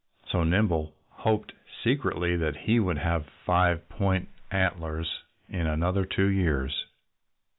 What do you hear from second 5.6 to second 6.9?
another two years.